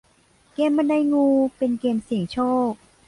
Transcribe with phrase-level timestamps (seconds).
[0.53, 1.25] เกมส์บันไดงู
[1.57, 2.37] เป็นเกมส์เสี่ยงโช
[2.69, 2.71] ค